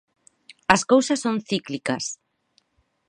As 0.75 0.81
cousas 0.91 1.21
son 1.25 1.35
cíclicas. 1.49 2.03